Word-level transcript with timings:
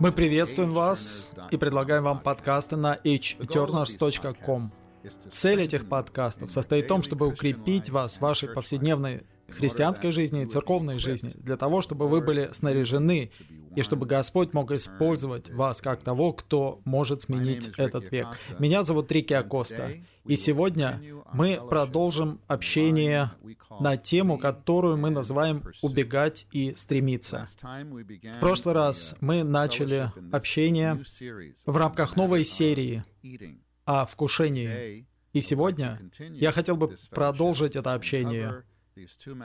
Мы 0.00 0.12
приветствуем 0.12 0.72
вас 0.72 1.30
и 1.50 1.58
предлагаем 1.58 2.04
вам 2.04 2.20
подкасты 2.20 2.76
на 2.76 2.96
hturners.com. 3.04 4.70
Цель 5.30 5.60
этих 5.60 5.90
подкастов 5.90 6.50
состоит 6.50 6.86
в 6.86 6.88
том, 6.88 7.02
чтобы 7.02 7.26
укрепить 7.26 7.90
вас 7.90 8.16
в 8.16 8.22
вашей 8.22 8.48
повседневной 8.48 9.24
христианской 9.50 10.10
жизни 10.10 10.44
и 10.44 10.46
церковной 10.46 10.96
жизни, 10.96 11.34
для 11.36 11.58
того, 11.58 11.82
чтобы 11.82 12.08
вы 12.08 12.22
были 12.22 12.48
снаряжены, 12.52 13.30
и 13.74 13.82
чтобы 13.82 14.06
Господь 14.06 14.52
мог 14.52 14.72
использовать 14.72 15.50
вас 15.50 15.80
как 15.80 16.02
того, 16.02 16.32
кто 16.32 16.80
может 16.84 17.22
сменить 17.22 17.70
этот 17.76 18.10
век. 18.10 18.26
Меня 18.58 18.82
зовут 18.82 19.10
Рики 19.12 19.32
Акоста, 19.32 19.90
и 20.24 20.36
сегодня 20.36 21.02
мы 21.32 21.60
продолжим 21.68 22.40
общение 22.46 23.32
на 23.78 23.96
тему, 23.96 24.38
которую 24.38 24.96
мы 24.96 25.10
называем 25.10 25.64
«убегать 25.82 26.46
и 26.52 26.74
стремиться». 26.74 27.46
В 27.62 28.40
прошлый 28.40 28.74
раз 28.74 29.16
мы 29.20 29.42
начали 29.44 30.12
общение 30.32 31.02
в 31.66 31.76
рамках 31.76 32.16
новой 32.16 32.44
серии 32.44 33.04
о 33.84 34.06
вкушении. 34.06 35.06
И 35.32 35.40
сегодня 35.40 36.00
я 36.18 36.50
хотел 36.52 36.76
бы 36.76 36.96
продолжить 37.10 37.76
это 37.76 37.94
общение 37.94 38.64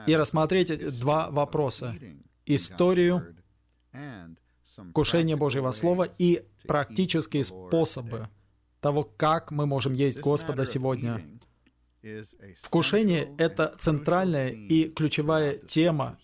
и 0.08 0.16
рассмотреть 0.16 1.00
два 1.00 1.30
вопроса. 1.30 1.96
Историю 2.46 3.36
вкушения 4.66 5.38
Божьего 5.38 5.72
Слова 5.72 6.04
и 6.18 6.46
практические 6.68 7.44
способы 7.44 8.30
того, 8.82 9.04
как 9.04 9.52
мы 9.52 9.66
можем 9.66 9.94
есть 9.94 10.20
Господа 10.20 10.66
сегодня. 10.66 11.22
Вкушение— 12.62 13.34
это 13.38 13.76
центральная 13.80 14.50
и 14.50 14.90
ключевая 14.90 15.58
тема 15.58 16.20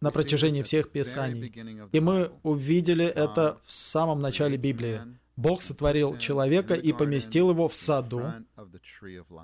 на 0.00 0.10
протяжении 0.10 0.62
всех 0.62 0.90
Писаний. 0.90 1.52
И 1.92 2.00
мы 2.00 2.32
увидели 2.42 3.06
это 3.06 3.60
в 3.64 3.72
самом 3.72 4.18
начале 4.18 4.56
Библии. 4.56 5.00
Бог 5.36 5.62
сотворил 5.62 6.16
человека 6.16 6.74
и 6.74 6.92
поместил 6.92 7.50
его 7.50 7.68
в 7.68 7.74
саду 7.74 8.22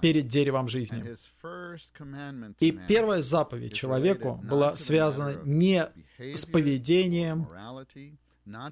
перед 0.01 0.29
деревом 0.29 0.69
жизни. 0.69 1.05
И 2.61 2.73
первая 2.73 3.23
заповедь 3.23 3.75
человеку 3.75 4.41
была 4.43 4.77
связана 4.77 5.41
не 5.45 5.89
с 6.19 6.47
поведением 6.47 7.49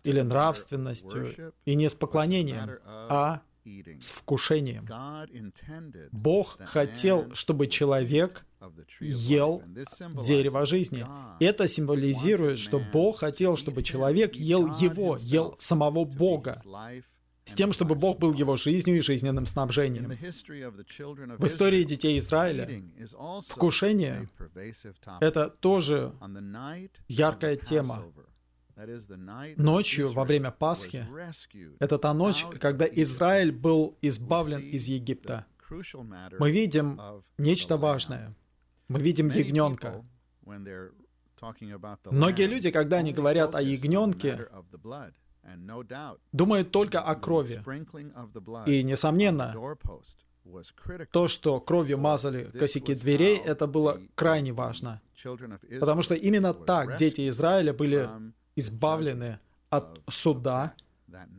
или 0.04 0.20
нравственностью 0.20 1.52
и 1.64 1.74
не 1.74 1.88
с 1.88 1.94
поклонением, 1.94 2.78
а 2.84 3.42
с 3.98 4.10
вкушением. 4.10 4.86
Бог 6.12 6.58
хотел, 6.64 7.34
чтобы 7.34 7.66
человек 7.66 8.46
ел 9.00 9.62
дерево 10.22 10.66
жизни. 10.66 11.04
Это 11.40 11.68
символизирует, 11.68 12.58
что 12.58 12.80
Бог 12.92 13.20
хотел, 13.20 13.56
чтобы 13.56 13.82
человек 13.82 14.34
ел 14.34 14.66
его, 14.78 15.16
ел 15.20 15.54
самого 15.58 16.04
Бога, 16.04 16.60
с 17.44 17.54
тем, 17.54 17.72
чтобы 17.72 17.94
Бог 17.94 18.18
был 18.18 18.34
его 18.34 18.56
жизнью 18.56 18.98
и 18.98 19.00
жизненным 19.00 19.46
снабжением. 19.46 20.10
В 21.38 21.46
истории 21.46 21.82
детей 21.84 22.18
Израиля 22.18 22.68
вкушение— 23.48 24.28
это 25.20 25.48
тоже 25.48 26.12
яркая 27.08 27.56
тема. 27.56 28.04
Ночью 29.56 30.12
во 30.12 30.24
время 30.24 30.50
Пасхи— 30.50 31.06
это 31.80 31.98
та 31.98 32.14
ночь, 32.14 32.44
когда 32.60 32.86
Израиль 32.86 33.50
был 33.50 33.98
избавлен 34.02 34.60
из 34.60 34.86
Египта. 34.86 35.46
Мы 36.38 36.50
видим 36.50 37.00
нечто 37.38 37.76
важное. 37.76 38.34
Мы 38.88 39.00
видим 39.00 39.28
ягненка. 39.28 40.02
Многие 42.10 42.46
люди, 42.46 42.70
когда 42.70 42.98
они 42.98 43.12
говорят 43.12 43.54
о 43.54 43.62
ягненке, 43.62 44.48
думают 46.32 46.70
только 46.70 47.00
о 47.00 47.14
крови. 47.14 47.62
И, 48.66 48.82
несомненно, 48.82 49.54
то, 51.12 51.28
что 51.28 51.60
кровью 51.60 51.98
мазали 51.98 52.50
косяки 52.58 52.94
дверей, 52.94 53.36
это 53.36 53.66
было 53.66 54.00
крайне 54.14 54.52
важно. 54.52 55.00
Потому 55.80 56.02
что 56.02 56.14
именно 56.14 56.54
так 56.54 56.96
дети 56.96 57.28
Израиля 57.28 57.72
были 57.72 58.08
избавлены 58.56 59.38
от 59.70 60.00
суда 60.08 60.74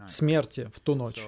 смерти 0.05 0.69
в 0.73 0.79
ту 0.79 0.95
ночь. 0.95 1.27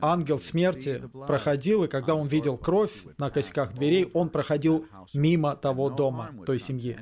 Ангел 0.00 0.38
смерти 0.38 1.02
проходил, 1.26 1.84
и 1.84 1.88
когда 1.88 2.14
он 2.14 2.26
видел 2.28 2.56
кровь 2.56 3.04
на 3.18 3.30
косяках 3.30 3.74
дверей, 3.74 4.10
он 4.14 4.30
проходил 4.30 4.86
мимо 5.14 5.56
того 5.56 5.90
дома, 5.90 6.30
той 6.46 6.58
семьи. 6.58 6.96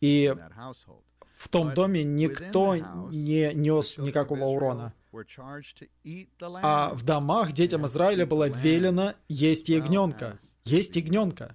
И 0.00 0.34
в 1.36 1.48
том 1.48 1.74
доме 1.74 2.04
никто 2.04 2.76
не 2.76 3.52
нес 3.54 3.98
никакого 3.98 4.44
урона. 4.44 4.94
А 6.62 6.94
в 6.94 7.02
домах 7.02 7.52
детям 7.52 7.84
Израиля 7.84 8.26
было 8.26 8.48
велено 8.48 9.14
есть 9.28 9.68
ягненка, 9.68 10.38
есть 10.64 10.96
ягненка, 10.96 11.54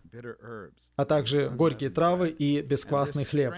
а 0.96 1.06
также 1.06 1.50
горькие 1.50 1.90
травы 1.90 2.30
и 2.30 2.62
бесквасный 2.62 3.26
хлеб. 3.26 3.54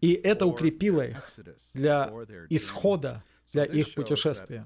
И 0.00 0.12
это 0.14 0.46
укрепило 0.46 1.06
их 1.06 1.30
для 1.74 2.10
исхода, 2.48 3.22
для 3.52 3.64
их 3.64 3.94
путешествия. 3.94 4.64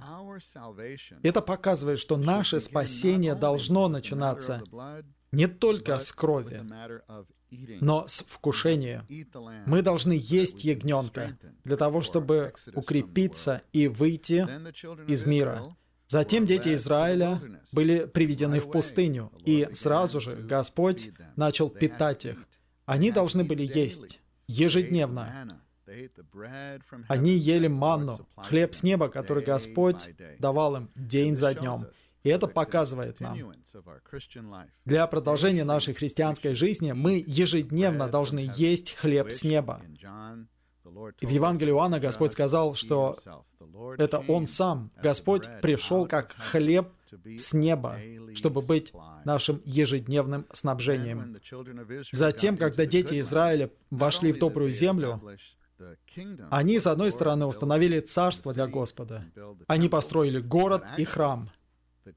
Это 1.22 1.40
показывает, 1.40 1.98
что 1.98 2.16
наше 2.16 2.60
спасение 2.60 3.34
должно 3.34 3.88
начинаться 3.88 4.62
не 5.32 5.46
только 5.46 5.98
с 5.98 6.12
крови, 6.12 6.62
но 7.80 8.06
с 8.06 8.22
вкушения. 8.22 9.06
Мы 9.66 9.82
должны 9.82 10.18
есть 10.20 10.64
ягненка 10.64 11.38
для 11.64 11.76
того, 11.76 12.00
чтобы 12.02 12.52
укрепиться 12.74 13.62
и 13.72 13.88
выйти 13.88 14.46
из 15.08 15.26
мира. 15.26 15.76
Затем 16.06 16.44
дети 16.44 16.74
Израиля 16.74 17.40
были 17.72 18.04
приведены 18.04 18.60
в 18.60 18.70
пустыню, 18.70 19.32
и 19.44 19.68
сразу 19.72 20.20
же 20.20 20.36
Господь 20.36 21.10
начал 21.36 21.70
питать 21.70 22.26
их. 22.26 22.36
Они 22.84 23.10
должны 23.10 23.44
были 23.44 23.64
есть 23.64 24.20
ежедневно. 24.46 25.63
Они 27.08 27.32
ели 27.32 27.66
манну, 27.66 28.18
хлеб 28.36 28.74
с 28.74 28.82
неба, 28.82 29.08
который 29.08 29.44
Господь 29.44 30.10
давал 30.38 30.76
им 30.76 30.90
день 30.94 31.36
за 31.36 31.54
днем. 31.54 31.86
И 32.22 32.30
это 32.30 32.46
показывает 32.46 33.20
нам, 33.20 33.38
для 34.84 35.06
продолжения 35.06 35.64
нашей 35.64 35.92
христианской 35.92 36.54
жизни 36.54 36.92
мы 36.92 37.22
ежедневно 37.26 38.08
должны 38.08 38.50
есть 38.56 38.94
хлеб 38.94 39.30
с 39.30 39.44
неба. 39.44 39.82
И 41.20 41.26
в 41.26 41.30
Евангелии 41.30 41.72
Иоанна 41.72 42.00
Господь 42.00 42.32
сказал, 42.32 42.74
что 42.74 43.16
это 43.98 44.20
Он 44.28 44.46
сам, 44.46 44.90
Господь 45.02 45.48
пришел 45.60 46.06
как 46.06 46.32
хлеб 46.32 46.88
с 47.36 47.52
неба, 47.52 47.98
чтобы 48.34 48.62
быть 48.62 48.92
нашим 49.24 49.62
ежедневным 49.64 50.46
снабжением. 50.52 51.36
Затем, 52.10 52.56
когда 52.56 52.86
дети 52.86 53.20
Израиля 53.20 53.70
вошли 53.90 54.32
в 54.32 54.38
добрую 54.38 54.70
землю, 54.70 55.20
они, 56.50 56.78
с 56.78 56.86
одной 56.86 57.10
стороны, 57.10 57.46
установили 57.46 58.00
царство 58.00 58.52
для 58.52 58.66
Господа. 58.66 59.24
Они 59.66 59.88
построили 59.88 60.40
город 60.40 60.84
и 60.98 61.04
храм— 61.04 61.50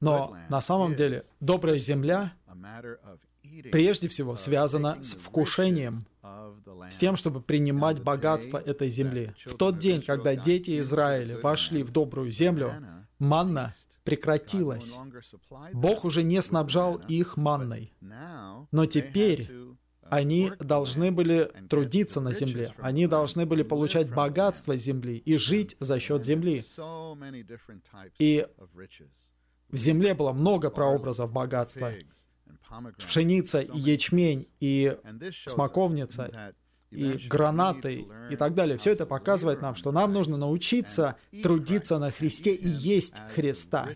но 0.00 0.36
на 0.48 0.60
самом 0.60 0.94
деле 0.94 1.22
добрая 1.40 1.78
земля 1.78 2.32
прежде 3.72 4.08
всего 4.08 4.36
связана 4.36 5.02
с 5.02 5.14
вкушением, 5.14 6.06
с 6.90 6.98
тем, 6.98 7.16
чтобы 7.16 7.40
принимать 7.40 8.02
богатство 8.02 8.58
этой 8.58 8.88
земли. 8.88 9.34
В 9.46 9.54
тот 9.54 9.78
день, 9.78 10.02
когда 10.02 10.36
дети 10.36 10.78
Израиля 10.80 11.38
вошли 11.38 11.82
в 11.82 11.90
добрую 11.90 12.30
землю, 12.30 12.72
манна 13.18 13.72
прекратилась. 14.04 14.94
Бог 15.72 16.04
уже 16.04 16.22
не 16.22 16.42
снабжал 16.42 16.96
их 17.08 17.36
манной. 17.36 17.92
Но 18.70 18.86
теперь 18.86 19.50
они 20.10 20.52
должны 20.58 21.12
были 21.12 21.50
трудиться 21.68 22.20
на 22.20 22.32
земле, 22.32 22.72
они 22.78 23.06
должны 23.06 23.46
были 23.46 23.62
получать 23.62 24.10
богатство 24.10 24.76
земли 24.76 25.16
и 25.18 25.36
жить 25.36 25.76
за 25.80 25.98
счет 25.98 26.24
земли. 26.24 26.62
И 28.18 28.46
в 29.70 29.76
земле 29.76 30.14
было 30.14 30.32
много 30.32 30.70
прообразов 30.70 31.32
богатства. 31.32 31.92
Пшеница, 32.98 33.60
ячмень, 33.60 34.46
и 34.60 34.96
смоковница, 35.46 36.54
и 36.90 37.28
гранаты, 37.28 38.06
и 38.30 38.36
так 38.36 38.54
далее. 38.54 38.78
Все 38.78 38.92
это 38.92 39.06
показывает 39.06 39.60
нам, 39.60 39.74
что 39.74 39.92
нам 39.92 40.12
нужно 40.12 40.36
научиться 40.36 41.16
трудиться 41.42 41.98
на 41.98 42.10
Христе 42.10 42.54
и 42.54 42.68
есть 42.68 43.16
Христа, 43.34 43.90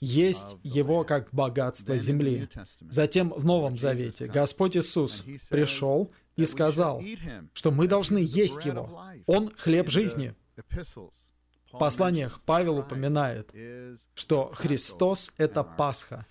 есть 0.00 0.56
Его 0.62 1.04
как 1.04 1.28
богатство 1.32 1.96
земли. 1.98 2.48
Затем 2.80 3.30
в 3.30 3.44
Новом 3.44 3.78
Завете 3.78 4.26
Господь 4.26 4.76
Иисус 4.76 5.24
пришел 5.50 6.12
и 6.36 6.44
сказал, 6.44 7.02
что 7.52 7.70
мы 7.70 7.88
должны 7.88 8.18
есть 8.18 8.64
Его. 8.64 8.90
Он— 9.26 9.52
хлеб 9.56 9.88
жизни. 9.88 10.34
В 11.72 11.78
посланиях 11.78 12.40
Павел 12.46 12.78
упоминает, 12.78 13.52
что 14.14 14.52
Христос— 14.54 15.32
это 15.38 15.64
Пасха. 15.64 16.26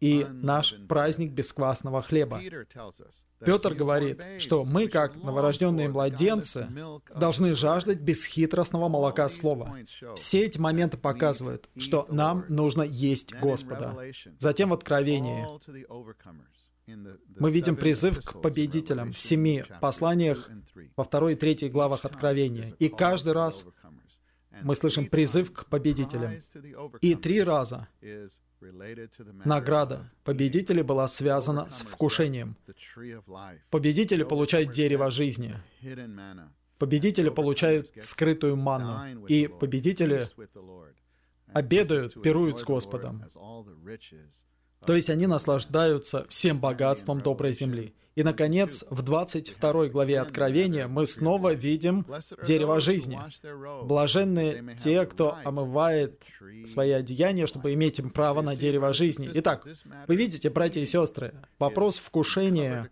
И 0.00 0.26
наш 0.30 0.74
праздник 0.88 1.32
бесквасного 1.32 2.02
хлеба. 2.02 2.40
Петр 3.44 3.74
говорит, 3.74 4.22
что 4.38 4.64
мы, 4.64 4.88
как 4.88 5.16
новорожденные 5.16 5.88
младенцы, 5.88 6.68
должны 7.14 7.54
жаждать 7.54 8.00
бесхитростного 8.00 8.88
молока 8.88 9.28
слова. 9.28 9.76
Все 10.14 10.44
эти 10.44 10.58
моменты 10.58 10.96
показывают, 10.96 11.68
что 11.76 12.06
нам 12.10 12.44
нужно 12.48 12.82
есть 12.82 13.34
Господа. 13.34 13.96
Затем 14.38 14.70
в 14.70 14.74
Откровении 14.74 15.46
мы 17.38 17.50
видим 17.50 17.76
призыв 17.76 18.24
к 18.24 18.40
победителям 18.40 19.12
в 19.12 19.20
семи 19.20 19.62
посланиях 19.80 20.50
во 20.96 21.04
второй 21.04 21.34
и 21.34 21.36
третьей 21.36 21.68
главах 21.68 22.04
Откровения. 22.04 22.74
И 22.78 22.88
каждый 22.88 23.34
раз 23.34 23.66
мы 24.62 24.74
слышим 24.74 25.06
призыв 25.06 25.52
к 25.52 25.66
победителям. 25.66 26.38
И 27.00 27.14
три 27.14 27.42
раза 27.42 27.88
награда 29.44 30.10
победителей 30.24 30.82
была 30.82 31.08
связана 31.08 31.70
с 31.70 31.82
вкушением. 31.82 32.56
Победители 33.70 34.22
получают 34.22 34.70
дерево 34.70 35.10
жизни. 35.10 35.54
Победители 36.78 37.28
получают 37.28 37.90
скрытую 38.00 38.56
манну. 38.56 39.26
И 39.26 39.48
победители 39.48 40.26
обедают, 41.52 42.20
пируют 42.22 42.60
с 42.60 42.64
Господом. 42.64 43.24
То 44.86 44.94
есть 44.94 45.10
они 45.10 45.26
наслаждаются 45.26 46.26
всем 46.28 46.60
богатством 46.60 47.20
доброй 47.20 47.52
земли. 47.52 47.94
И, 48.18 48.24
наконец, 48.24 48.84
в 48.90 49.02
22 49.02 49.86
главе 49.90 50.18
Откровения 50.18 50.88
мы 50.88 51.06
снова 51.06 51.54
видим 51.54 52.04
дерево 52.44 52.80
жизни. 52.80 53.16
Блаженны 53.84 54.74
те, 54.76 55.06
кто 55.06 55.38
омывает 55.44 56.24
свои 56.66 56.90
одеяния, 56.90 57.46
чтобы 57.46 57.74
иметь 57.74 58.00
им 58.00 58.10
право 58.10 58.42
на 58.42 58.56
дерево 58.56 58.92
жизни. 58.92 59.30
Итак, 59.34 59.64
вы 60.08 60.16
видите, 60.16 60.50
братья 60.50 60.80
и 60.80 60.86
сестры, 60.86 61.32
вопрос 61.60 61.98
вкушения 61.98 62.90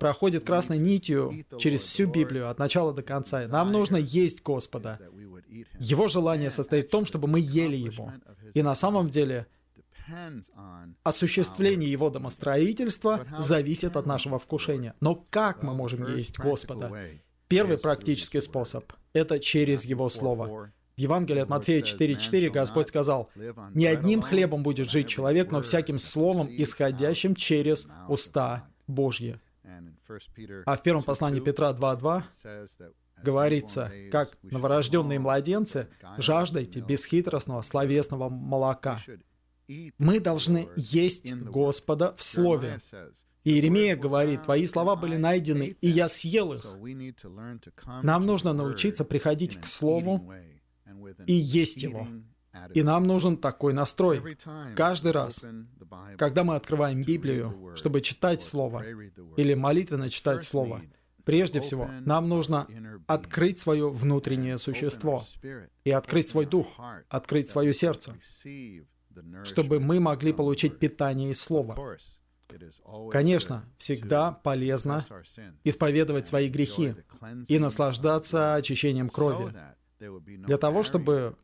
проходит 0.00 0.46
красной 0.46 0.78
нитью 0.78 1.44
через 1.58 1.82
всю 1.82 2.06
Библию, 2.06 2.48
от 2.48 2.58
начала 2.58 2.94
до 2.94 3.02
конца. 3.02 3.46
Нам 3.48 3.70
нужно 3.70 3.98
есть 3.98 4.42
Господа. 4.42 4.98
Его 5.78 6.08
желание 6.08 6.50
состоит 6.50 6.86
в 6.86 6.90
том, 6.90 7.04
чтобы 7.04 7.28
мы 7.28 7.38
ели 7.38 7.76
Его. 7.76 8.10
И 8.54 8.62
на 8.62 8.74
самом 8.74 9.10
деле 9.10 9.46
Осуществление 11.02 11.90
его 11.90 12.10
домостроительства 12.10 13.26
зависит 13.38 13.96
от 13.96 14.06
нашего 14.06 14.38
вкушения. 14.38 14.94
Но 15.00 15.14
как 15.30 15.62
мы 15.62 15.74
можем 15.74 16.16
есть 16.16 16.38
Господа? 16.38 16.92
Первый 17.48 17.78
практический 17.78 18.40
способ— 18.40 18.92
это 19.12 19.38
через 19.38 19.84
Его 19.84 20.08
Слово. 20.08 20.72
В 20.96 21.00
Евангелии 21.00 21.40
от 21.40 21.48
Матфея 21.48 21.82
4.4 21.82 22.50
Господь 22.50 22.88
сказал, 22.88 23.30
«Не 23.74 23.86
одним 23.86 24.22
хлебом 24.22 24.62
будет 24.62 24.90
жить 24.90 25.08
человек, 25.08 25.50
но 25.50 25.62
всяким 25.62 25.98
словом, 25.98 26.48
исходящим 26.50 27.34
через 27.34 27.88
уста 28.08 28.68
Божьи». 28.86 29.40
А 30.66 30.76
в 30.76 30.82
первом 30.82 31.02
послании 31.02 31.40
Петра 31.40 31.72
2.2 31.72 32.92
говорится, 33.22 33.90
как 34.10 34.36
новорожденные 34.42 35.18
младенцы, 35.18 35.88
жаждайте 36.18 36.80
бесхитростного 36.80 37.62
словесного 37.62 38.28
молока. 38.28 39.00
Мы 39.98 40.20
должны 40.20 40.68
есть 40.76 41.34
Господа 41.34 42.14
в 42.16 42.22
Слове. 42.22 42.78
Иеремия 43.44 43.96
говорит, 43.96 44.44
«Твои 44.44 44.66
слова 44.66 44.94
были 44.94 45.16
найдены, 45.16 45.76
и 45.80 45.88
я 45.88 46.08
съел 46.08 46.52
их». 46.52 46.64
Нам 48.02 48.26
нужно 48.26 48.52
научиться 48.52 49.04
приходить 49.04 49.60
к 49.60 49.66
Слову 49.66 50.32
и 51.26 51.32
есть 51.32 51.82
его. 51.82 52.06
И 52.74 52.82
нам 52.82 53.04
нужен 53.04 53.36
такой 53.36 53.72
настрой. 53.72 54.36
Каждый 54.76 55.12
раз, 55.12 55.44
когда 56.18 56.44
мы 56.44 56.54
открываем 56.54 57.02
Библию, 57.02 57.72
чтобы 57.74 58.00
читать 58.00 58.42
Слово 58.42 58.84
или 59.36 59.54
молитвенно 59.54 60.08
читать 60.08 60.44
Слово, 60.44 60.82
прежде 61.24 61.60
всего, 61.60 61.88
нам 62.00 62.28
нужно 62.28 62.68
открыть 63.06 63.58
свое 63.58 63.90
внутреннее 63.90 64.58
существо 64.58 65.24
и 65.84 65.90
открыть 65.90 66.28
свой 66.28 66.46
дух, 66.46 66.66
открыть 67.08 67.48
свое 67.48 67.72
сердце, 67.72 68.14
чтобы 69.44 69.80
мы 69.80 70.00
могли 70.00 70.32
получить 70.32 70.78
питание 70.78 71.30
из 71.30 71.40
Слова. 71.40 71.76
Конечно, 73.10 73.64
всегда 73.78 74.32
полезно 74.32 75.04
исповедовать 75.64 76.26
свои 76.26 76.48
грехи 76.48 76.94
и 77.48 77.58
наслаждаться 77.58 78.54
очищением 78.54 79.08
крови, 79.08 79.54
для 79.98 80.58
того, 80.58 80.82
чтобы 80.82 81.36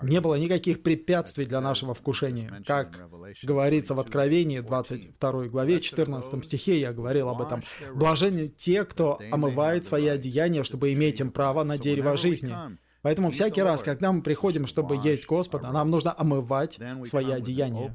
не 0.00 0.20
было 0.20 0.36
никаких 0.36 0.82
препятствий 0.82 1.44
для 1.44 1.60
нашего 1.60 1.92
вкушения. 1.94 2.50
Как 2.66 3.08
говорится 3.42 3.94
в 3.94 4.00
Откровении 4.00 4.60
22 4.60 5.48
главе 5.48 5.80
14 5.80 6.44
стихе, 6.44 6.80
я 6.80 6.92
говорил 6.92 7.28
об 7.28 7.42
этом. 7.42 7.62
«Блаженны 7.94 8.48
те, 8.48 8.84
кто 8.84 9.20
омывает 9.30 9.84
свои 9.84 10.06
одеяния, 10.06 10.62
чтобы 10.62 10.92
иметь 10.94 11.20
им 11.20 11.30
право 11.30 11.62
на 11.62 11.78
дерево 11.78 12.16
жизни». 12.16 12.54
Поэтому 13.02 13.30
всякий 13.30 13.62
раз, 13.62 13.82
когда 13.82 14.12
мы 14.12 14.22
приходим, 14.22 14.66
чтобы 14.66 14.96
есть 14.96 15.26
Господа, 15.26 15.70
нам 15.72 15.90
нужно 15.90 16.14
омывать 16.16 16.78
свои 17.04 17.30
одеяния. 17.30 17.94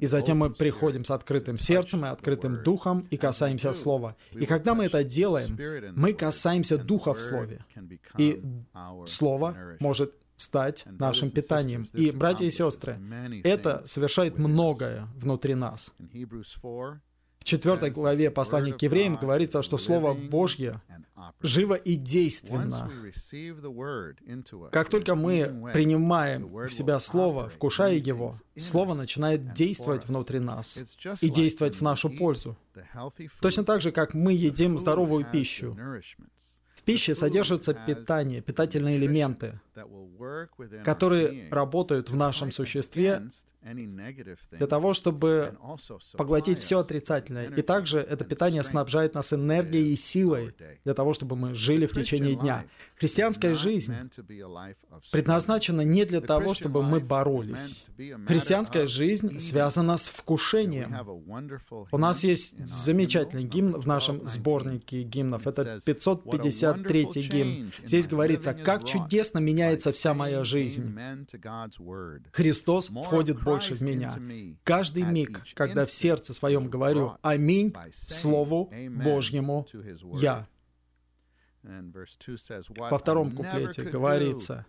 И 0.00 0.06
затем 0.06 0.38
мы 0.38 0.50
приходим 0.50 1.04
с 1.04 1.10
открытым 1.10 1.58
сердцем 1.58 2.04
и 2.04 2.08
открытым 2.08 2.62
духом 2.62 3.06
и 3.10 3.16
касаемся 3.16 3.72
Слова. 3.72 4.16
И 4.32 4.46
когда 4.46 4.74
мы 4.74 4.84
это 4.86 5.04
делаем, 5.04 5.56
мы 5.94 6.12
касаемся 6.12 6.78
Духа 6.78 7.14
в 7.14 7.20
Слове. 7.20 7.64
И 8.18 8.42
Слово 9.06 9.56
может 9.80 10.14
стать 10.36 10.84
нашим 10.86 11.30
питанием. 11.30 11.86
И, 11.94 12.10
братья 12.10 12.44
и 12.44 12.50
сестры, 12.50 12.98
это 13.44 13.82
совершает 13.86 14.38
многое 14.38 15.08
внутри 15.16 15.54
нас. 15.54 15.94
В 17.46 17.48
четвертой 17.48 17.90
главе 17.92 18.32
послания 18.32 18.72
к 18.72 18.82
евреям 18.82 19.14
говорится, 19.14 19.62
что 19.62 19.78
Слово 19.78 20.14
Божье 20.14 20.82
живо 21.40 21.74
и 21.74 21.94
действенно. 21.94 22.90
Как 24.72 24.88
только 24.88 25.14
мы 25.14 25.70
принимаем 25.72 26.48
в 26.52 26.74
себя 26.74 26.98
Слово, 26.98 27.48
вкушая 27.48 27.94
его, 27.94 28.34
Слово 28.56 28.94
начинает 28.94 29.54
действовать 29.54 30.08
внутри 30.08 30.40
нас 30.40 30.98
и 31.20 31.28
действовать 31.28 31.76
в 31.76 31.82
нашу 31.82 32.10
пользу. 32.10 32.56
Точно 33.40 33.62
так 33.62 33.80
же, 33.80 33.92
как 33.92 34.12
мы 34.12 34.32
едим 34.32 34.76
здоровую 34.76 35.24
пищу 35.30 35.78
пище 36.86 37.14
содержится 37.14 37.74
питание, 37.74 38.40
питательные 38.40 38.96
элементы, 38.96 39.60
которые 40.84 41.48
работают 41.50 42.10
в 42.10 42.16
нашем 42.16 42.50
существе 42.52 43.22
для 44.52 44.66
того, 44.66 44.94
чтобы 44.94 45.56
поглотить 46.16 46.60
все 46.60 46.78
отрицательное. 46.78 47.48
И 47.50 47.62
также 47.62 47.98
это 47.98 48.24
питание 48.24 48.62
снабжает 48.62 49.14
нас 49.14 49.32
энергией 49.32 49.92
и 49.92 49.96
силой 49.96 50.54
для 50.84 50.94
того, 50.94 51.14
чтобы 51.14 51.36
мы 51.36 51.54
жили 51.54 51.86
в 51.86 51.92
течение 51.92 52.36
дня. 52.36 52.64
Христианская 52.96 53.54
жизнь 53.54 53.94
предназначена 55.10 55.80
не 55.80 56.04
для 56.04 56.20
того, 56.20 56.54
чтобы 56.54 56.82
мы 56.82 57.00
боролись. 57.00 57.84
Христианская 58.26 58.86
жизнь 58.86 59.40
связана 59.40 59.96
с 59.96 60.08
вкушением. 60.08 60.94
У 61.90 61.98
нас 61.98 62.22
есть 62.22 62.54
замечательный 62.64 63.44
гимн 63.44 63.80
в 63.80 63.86
нашем 63.86 64.26
сборнике 64.26 65.02
гимнов. 65.02 65.46
Это 65.46 65.80
553 65.84 67.04
гимн. 67.04 67.72
Здесь 67.84 68.06
говорится, 68.06 68.54
как 68.54 68.84
чудесно 68.84 69.40
меняется 69.66 69.92
вся 69.92 70.14
моя 70.14 70.44
жизнь. 70.44 70.96
Христос 72.32 72.88
входит 72.88 73.42
больше 73.42 73.74
в 73.74 73.82
меня. 73.82 74.18
Каждый 74.64 75.02
миг, 75.02 75.42
когда 75.54 75.84
в 75.84 75.92
сердце 75.92 76.34
своем 76.34 76.68
говорю 76.68 77.16
«Аминь» 77.22 77.74
Слову 77.92 78.72
Божьему 79.04 79.66
«Я». 80.14 80.46
Во 82.76 82.98
втором 82.98 83.32
куплете 83.32 83.82
говорится, 83.82 84.64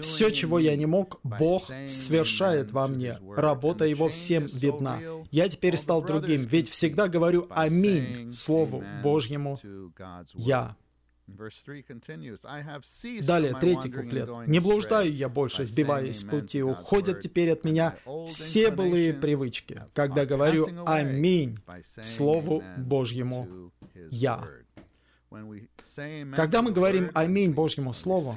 «Все, 0.00 0.30
чего 0.30 0.58
я 0.58 0.76
не 0.76 0.86
мог, 0.86 1.20
Бог 1.22 1.70
совершает 1.86 2.70
во 2.70 2.86
мне. 2.86 3.18
Работа 3.36 3.84
Его 3.84 4.08
всем 4.08 4.46
видна. 4.46 4.98
Я 5.30 5.48
теперь 5.50 5.76
стал 5.76 6.02
другим, 6.02 6.40
ведь 6.40 6.70
всегда 6.70 7.08
говорю 7.08 7.46
«Аминь» 7.50 8.32
Слову 8.32 8.82
Божьему 9.02 9.58
«Я». 10.34 10.76
Далее, 13.26 13.54
третий 13.60 13.90
куплет. 13.90 14.28
«Не 14.48 14.60
блуждаю 14.60 15.12
я 15.12 15.28
больше, 15.28 15.64
сбиваясь 15.64 16.20
с 16.20 16.24
пути, 16.24 16.62
уходят 16.62 17.20
теперь 17.20 17.50
от 17.52 17.64
меня 17.64 17.96
все 18.28 18.70
былые 18.70 19.12
привычки, 19.14 19.84
когда 19.94 20.26
говорю 20.26 20.66
«Аминь» 20.86 21.58
Слову 22.02 22.62
Божьему 22.76 23.72
«Я». 24.10 24.48
Когда 26.36 26.60
мы 26.60 26.72
говорим 26.72 27.10
«Аминь» 27.14 27.52
Божьему 27.52 27.94
Слову, 27.94 28.34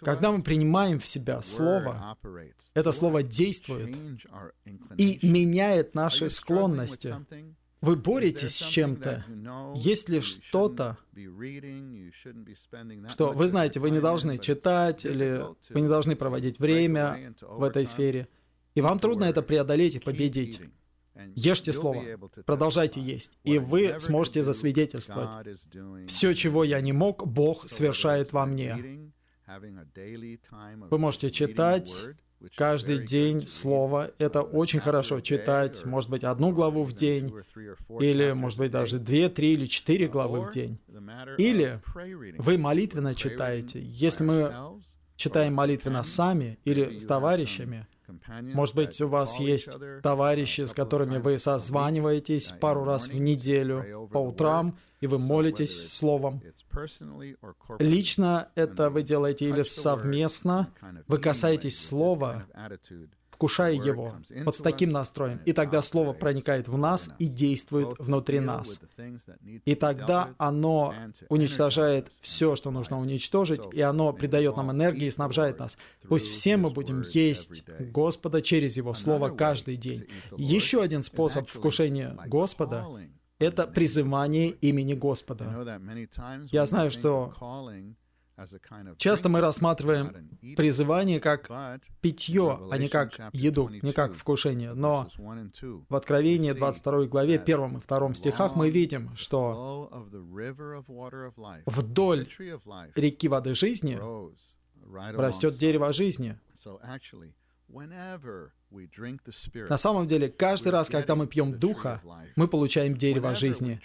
когда 0.00 0.30
мы 0.30 0.42
принимаем 0.42 1.00
в 1.00 1.06
себя 1.06 1.42
Слово, 1.42 2.16
это 2.74 2.92
Слово 2.92 3.22
действует 3.22 3.96
и 4.96 5.18
меняет 5.22 5.94
наши 5.94 6.30
склонности, 6.30 7.16
вы 7.80 7.96
боретесь 7.96 8.56
с 8.56 8.58
чем-то, 8.58 9.24
есть 9.76 10.08
ли 10.08 10.20
что-то, 10.20 10.98
что 13.08 13.32
вы 13.32 13.48
знаете, 13.48 13.80
вы 13.80 13.90
не 13.90 14.00
должны 14.00 14.38
читать 14.38 15.04
или 15.04 15.42
вы 15.70 15.80
не 15.80 15.88
должны 15.88 16.16
проводить 16.16 16.58
время 16.58 17.34
в 17.40 17.62
этой 17.62 17.86
сфере. 17.86 18.28
И 18.74 18.80
вам 18.80 18.98
трудно 18.98 19.24
это 19.24 19.42
преодолеть 19.42 19.96
и 19.96 19.98
победить. 19.98 20.60
Ешьте 21.34 21.72
Слово, 21.72 22.02
продолжайте 22.46 23.00
есть, 23.00 23.38
и 23.42 23.58
вы 23.58 23.96
сможете 23.98 24.44
засвидетельствовать. 24.44 25.58
Все, 26.06 26.32
чего 26.34 26.62
я 26.62 26.80
не 26.80 26.92
мог, 26.92 27.26
Бог 27.26 27.68
совершает 27.68 28.32
во 28.32 28.46
мне. 28.46 29.12
Вы 29.46 30.98
можете 30.98 31.30
читать 31.30 31.92
каждый 32.56 32.98
день 32.98 33.46
Слово. 33.46 34.10
Это 34.18 34.42
очень 34.42 34.80
хорошо 34.80 35.20
читать, 35.20 35.84
может 35.84 36.10
быть, 36.10 36.24
одну 36.24 36.52
главу 36.52 36.84
в 36.84 36.92
день, 36.92 37.32
или, 38.00 38.32
может 38.32 38.58
быть, 38.58 38.70
даже 38.70 38.98
две, 38.98 39.28
три 39.28 39.54
или 39.54 39.66
четыре 39.66 40.08
главы 40.08 40.42
в 40.42 40.52
день. 40.52 40.78
Или 41.36 41.80
вы 42.38 42.58
молитвенно 42.58 43.14
читаете. 43.14 43.80
Если 43.82 44.24
мы 44.24 44.52
читаем 45.16 45.54
молитвенно 45.54 46.02
сами 46.02 46.58
или 46.64 46.98
с 46.98 47.06
товарищами, 47.06 47.86
может 48.54 48.74
быть, 48.74 49.00
у 49.00 49.08
вас 49.08 49.38
есть 49.38 49.70
товарищи, 50.02 50.64
с 50.64 50.72
которыми 50.72 51.18
вы 51.18 51.38
созваниваетесь 51.38 52.52
пару 52.52 52.84
раз 52.84 53.08
в 53.08 53.14
неделю 53.14 54.08
по 54.12 54.18
утрам, 54.18 54.78
и 55.00 55.06
вы 55.06 55.18
молитесь 55.18 55.92
словом. 55.92 56.42
Лично 57.78 58.48
это 58.54 58.90
вы 58.90 59.02
делаете 59.02 59.48
или 59.48 59.62
совместно, 59.62 60.72
вы 61.06 61.18
касаетесь 61.18 61.84
слова, 61.84 62.46
вкушая 63.38 63.72
его, 63.72 64.16
вот 64.44 64.56
с 64.56 64.60
таким 64.60 64.90
настроем. 64.90 65.40
И 65.44 65.52
тогда 65.52 65.80
Слово 65.80 66.12
проникает 66.12 66.66
в 66.66 66.76
нас 66.76 67.08
и 67.20 67.26
действует 67.26 67.96
внутри 68.00 68.40
нас. 68.40 68.80
И 69.64 69.76
тогда 69.76 70.34
оно 70.38 70.92
уничтожает 71.28 72.08
все, 72.20 72.56
что 72.56 72.72
нужно 72.72 72.98
уничтожить, 72.98 73.62
и 73.72 73.80
оно 73.80 74.12
придает 74.12 74.56
нам 74.56 74.72
энергии 74.72 75.06
и 75.06 75.10
снабжает 75.10 75.60
нас. 75.60 75.78
Пусть 76.08 76.26
все 76.26 76.56
мы 76.56 76.70
будем 76.70 77.02
есть 77.02 77.64
Господа 77.92 78.42
через 78.42 78.76
Его 78.76 78.92
Слово 78.92 79.28
каждый 79.30 79.76
день. 79.76 80.08
Еще 80.36 80.82
один 80.82 81.04
способ 81.04 81.48
вкушения 81.48 82.18
Господа— 82.26 82.88
это 83.38 83.68
призывание 83.68 84.50
имени 84.50 84.94
Господа. 84.94 85.78
Я 86.50 86.66
знаю, 86.66 86.90
что 86.90 87.32
Часто 88.98 89.28
мы 89.28 89.40
рассматриваем 89.40 90.30
призывание 90.56 91.18
как 91.18 91.50
питье, 92.00 92.58
а 92.70 92.78
не 92.78 92.88
как 92.88 93.18
еду, 93.32 93.68
не 93.68 93.92
как 93.92 94.14
вкушение. 94.14 94.74
Но 94.74 95.08
в 95.88 95.94
Откровении 95.94 96.52
22 96.52 97.06
главе, 97.06 97.38
1 97.38 97.78
и 97.78 97.80
2 97.80 98.14
стихах 98.14 98.54
мы 98.54 98.70
видим, 98.70 99.14
что 99.16 99.90
вдоль 101.66 102.28
реки 102.94 103.28
воды 103.28 103.54
жизни 103.54 103.98
растет 105.16 105.54
дерево 105.54 105.92
жизни. 105.92 106.38
На 109.68 109.76
самом 109.76 110.06
деле, 110.06 110.28
каждый 110.28 110.68
раз, 110.68 110.88
когда 110.88 111.14
мы 111.14 111.26
пьем 111.26 111.58
Духа, 111.58 112.00
мы 112.36 112.48
получаем 112.48 112.96
дерево 112.96 113.34
жизни. 113.34 113.80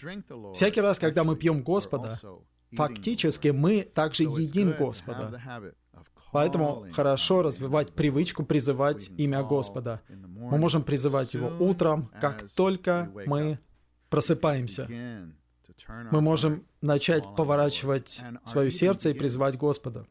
Всякий 0.53 0.81
раз, 0.81 0.99
когда 0.99 1.23
мы 1.23 1.35
пьем 1.35 1.63
Господа, 1.63 2.19
Фактически 2.75 3.49
мы 3.49 3.81
также 3.83 4.23
едим 4.23 4.73
Господа. 4.77 5.41
Поэтому 6.31 6.87
хорошо 6.93 7.43
развивать 7.43 7.93
привычку 7.93 8.43
призывать 8.43 9.09
имя 9.17 9.43
Господа. 9.43 10.01
Мы 10.09 10.57
можем 10.57 10.83
призывать 10.83 11.33
Его 11.33 11.51
утром, 11.59 12.09
как 12.19 12.49
только 12.55 13.11
мы 13.25 13.59
просыпаемся. 14.09 14.87
Мы 16.11 16.21
можем 16.21 16.65
начать 16.81 17.23
поворачивать 17.35 18.21
свое 18.45 18.71
сердце 18.71 19.09
и 19.09 19.13
призывать 19.13 19.57
Господа. 19.57 20.05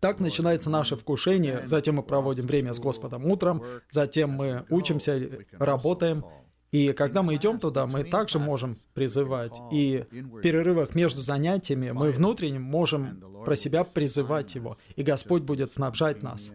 Так 0.00 0.20
начинается 0.20 0.70
наше 0.70 0.96
вкушение, 0.96 1.66
затем 1.66 1.96
мы 1.96 2.02
проводим 2.02 2.46
время 2.46 2.72
с 2.72 2.78
Господом 2.78 3.26
утром, 3.26 3.62
затем 3.90 4.30
мы 4.30 4.66
учимся, 4.70 5.44
работаем, 5.52 6.24
и 6.74 6.92
когда 6.92 7.22
мы 7.22 7.36
идем 7.36 7.60
туда, 7.60 7.86
мы 7.86 8.02
также 8.02 8.40
можем 8.40 8.76
призывать. 8.94 9.56
И 9.70 10.04
в 10.10 10.40
перерывах 10.40 10.96
между 10.96 11.22
занятиями 11.22 11.92
мы 11.92 12.10
внутренне 12.10 12.58
можем 12.58 13.22
про 13.44 13.54
себя 13.54 13.84
призывать 13.84 14.56
Его. 14.56 14.76
И 14.96 15.04
Господь 15.04 15.44
будет 15.44 15.72
снабжать 15.72 16.24
нас 16.24 16.52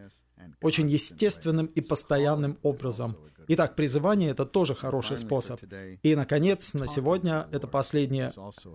очень 0.62 0.90
естественным 0.90 1.68
и 1.68 1.80
постоянным 1.80 2.58
образом. 2.64 3.16
Итак, 3.48 3.78
призывание— 3.78 4.30
это 4.32 4.46
тоже 4.46 4.76
хороший 4.76 5.18
способ. 5.18 5.62
И, 6.04 6.16
наконец, 6.16 6.74
на 6.74 6.88
сегодня 6.88 7.48
это 7.54 7.68
последний 7.68 8.30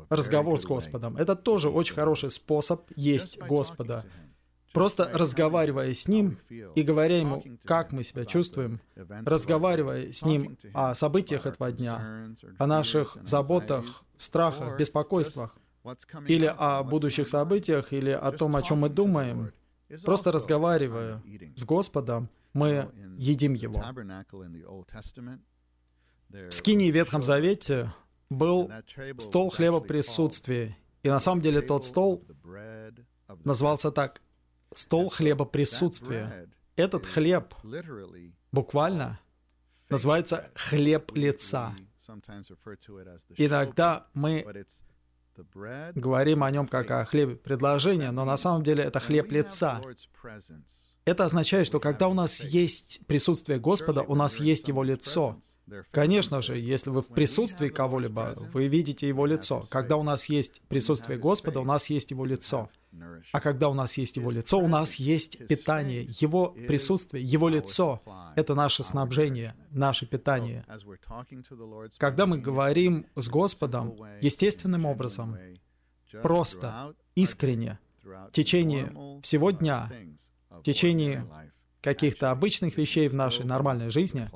разговор 0.08 0.58
с 0.58 0.64
Господом. 0.64 1.18
Это 1.18 1.36
тоже 1.36 1.68
очень 1.68 1.94
хороший 1.94 2.30
способ 2.30 2.80
есть 2.96 3.38
Господа. 3.38 4.02
Просто 4.74 5.08
разговаривая 5.14 5.94
с 5.94 6.08
Ним 6.08 6.36
и 6.50 6.82
говоря 6.82 7.16
Ему, 7.16 7.44
как 7.64 7.92
мы 7.92 8.02
себя 8.02 8.24
чувствуем, 8.24 8.80
разговаривая 8.96 10.10
с 10.10 10.24
Ним 10.24 10.58
о 10.74 10.96
событиях 10.96 11.46
этого 11.46 11.70
дня, 11.70 12.34
о 12.58 12.66
наших 12.66 13.16
заботах, 13.22 13.84
страхах, 14.16 14.76
беспокойствах, 14.76 15.56
или 16.26 16.52
о 16.58 16.82
будущих 16.82 17.28
событиях, 17.28 17.92
или 17.92 18.10
о 18.10 18.32
том, 18.32 18.56
о 18.56 18.62
чем 18.62 18.80
мы 18.80 18.88
думаем, 18.88 19.52
просто 20.02 20.32
разговаривая 20.32 21.22
с 21.54 21.62
Господом, 21.62 22.28
мы 22.52 22.90
едим 23.16 23.54
Его. 23.54 23.80
В 26.30 26.50
скинии 26.50 26.90
в 26.90 26.94
Ветхом 26.94 27.22
Завете 27.22 27.94
был 28.28 28.72
стол 29.18 29.50
хлеба 29.50 29.78
присутствия, 29.78 30.76
и 31.04 31.08
на 31.08 31.20
самом 31.20 31.42
деле 31.42 31.62
тот 31.62 31.84
стол 31.84 32.24
назывался 33.44 33.92
так 33.92 34.20
стол 34.74 35.08
хлеба 35.10 35.44
присутствия. 35.44 36.48
Этот 36.76 37.06
хлеб 37.06 37.54
буквально 38.52 39.20
называется 39.88 40.50
хлеб 40.54 41.12
лица. 41.14 41.74
Иногда 43.36 44.06
мы 44.14 44.66
говорим 45.94 46.44
о 46.44 46.50
нем 46.50 46.68
как 46.68 46.90
о 46.90 47.04
хлебе 47.04 47.36
предложения, 47.36 48.10
но 48.10 48.24
на 48.24 48.36
самом 48.36 48.62
деле 48.62 48.84
это 48.84 49.00
хлеб 49.00 49.30
лица. 49.32 49.80
Это 51.04 51.26
означает, 51.26 51.66
что 51.66 51.80
когда 51.80 52.08
у 52.08 52.14
нас 52.14 52.42
есть 52.42 53.00
присутствие 53.06 53.58
Господа, 53.58 54.02
у 54.02 54.14
нас 54.14 54.40
есть 54.40 54.68
Его 54.68 54.82
лицо. 54.82 55.38
Конечно 55.90 56.40
же, 56.40 56.58
если 56.58 56.90
вы 56.90 57.02
в 57.02 57.08
присутствии 57.08 57.68
кого-либо, 57.68 58.34
вы 58.52 58.68
видите 58.68 59.06
Его 59.06 59.26
лицо. 59.26 59.62
Когда 59.70 59.96
у 59.96 60.02
нас 60.02 60.26
есть 60.30 60.62
присутствие 60.62 61.18
Господа, 61.18 61.60
у 61.60 61.64
нас 61.64 61.90
есть 61.90 62.10
Его 62.10 62.24
лицо. 62.24 62.70
А 63.32 63.40
когда 63.40 63.68
у 63.68 63.74
нас 63.74 63.98
есть 63.98 64.16
Его 64.16 64.30
лицо, 64.30 64.58
у 64.58 64.68
нас 64.68 64.94
есть 64.94 65.46
питание. 65.46 66.06
Его 66.20 66.50
присутствие, 66.68 67.22
Его 67.22 67.50
лицо— 67.50 68.00
это 68.36 68.54
наше 68.54 68.82
снабжение, 68.82 69.54
наше 69.70 70.06
питание. 70.06 70.64
Когда 71.98 72.24
мы 72.24 72.38
говорим 72.38 73.06
с 73.14 73.28
Господом 73.28 73.94
естественным 74.22 74.86
образом, 74.86 75.36
просто, 76.22 76.94
искренне, 77.14 77.78
в 78.02 78.30
течение 78.32 79.20
всего 79.22 79.50
дня, 79.50 79.90
в 80.60 80.62
течение 80.62 81.26
каких-то 81.80 82.30
обычных 82.30 82.76
вещей 82.76 83.08
в 83.08 83.14
нашей 83.14 83.44
нормальной 83.44 83.90
жизни, 83.90 84.28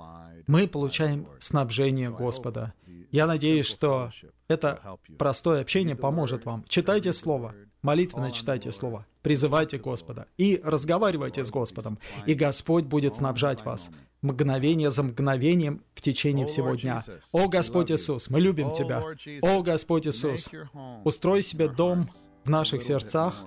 мы 0.46 0.66
получаем 0.66 1.26
снабжение 1.38 2.10
Господа. 2.10 2.72
Я 3.10 3.26
надеюсь, 3.26 3.66
что 3.66 4.10
это 4.48 4.80
простое 5.18 5.60
общение 5.60 5.96
поможет 5.96 6.44
вам. 6.44 6.64
Читайте 6.68 7.12
Слово, 7.12 7.54
молитвенно 7.82 8.30
читайте 8.30 8.72
Слово, 8.72 9.06
призывайте 9.22 9.78
Господа. 9.78 10.26
И 10.36 10.60
разговаривайте 10.62 11.44
с 11.44 11.50
Господом, 11.50 11.98
и 12.26 12.34
Господь 12.34 12.84
будет 12.84 13.16
снабжать 13.16 13.64
вас 13.64 13.90
мгновение 14.20 14.90
за 14.90 15.02
мгновением 15.02 15.82
в 15.94 16.02
течение 16.02 16.46
всего 16.46 16.74
дня. 16.74 17.02
О 17.32 17.48
Господь 17.48 17.90
Иисус, 17.90 18.30
мы 18.30 18.40
любим 18.40 18.72
Тебя. 18.72 19.02
О 19.42 19.62
Господь 19.62 20.06
Иисус, 20.06 20.48
устрой 21.04 21.42
себе 21.42 21.68
дом 21.68 22.10
в 22.44 22.50
наших 22.50 22.82
сердцах, 22.82 23.44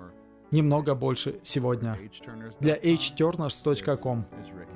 немного 0.51 0.95
больше 0.95 1.39
сегодня. 1.43 1.97
Для 2.59 2.75
hturners.com. 2.77 4.25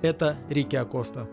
Это 0.01 0.37
Рики 0.49 0.75
Акоста. 0.75 1.27